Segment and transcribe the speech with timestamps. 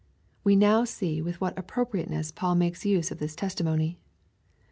[0.43, 3.99] We now see with what appropriateness Paul makes use of this testimony.